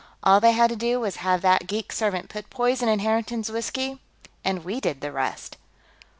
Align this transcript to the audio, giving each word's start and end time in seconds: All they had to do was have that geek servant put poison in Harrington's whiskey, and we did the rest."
All 0.23 0.39
they 0.39 0.53
had 0.53 0.71
to 0.71 0.75
do 0.75 0.99
was 0.99 1.17
have 1.17 1.43
that 1.43 1.67
geek 1.67 1.91
servant 1.91 2.27
put 2.29 2.49
poison 2.49 2.89
in 2.89 2.97
Harrington's 2.97 3.51
whiskey, 3.51 3.99
and 4.43 4.65
we 4.65 4.79
did 4.79 4.99
the 5.01 5.11
rest." 5.11 5.57